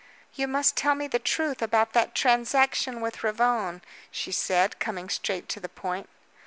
[0.33, 5.47] "You must tell me the truth about that transaction with Ravone," she said, coming straight
[5.49, 6.09] to the point.